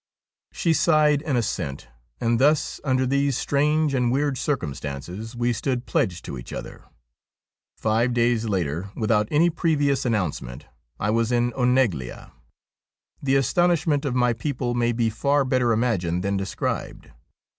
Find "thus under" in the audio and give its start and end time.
2.39-3.05